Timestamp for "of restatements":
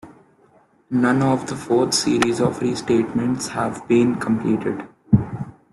2.41-3.49